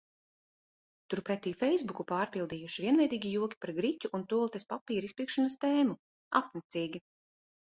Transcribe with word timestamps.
Turpretī 1.13 1.51
feisbuku 1.59 2.05
pārpildījuši 2.13 2.85
vienveidīgi 2.85 3.33
joki 3.35 3.61
par 3.67 3.75
griķu 3.81 4.13
un 4.19 4.25
tualetes 4.33 4.67
papīra 4.73 5.11
izpirkšanas 5.11 5.59
tēmu. 5.67 5.99
Apnicīgi. 6.41 7.05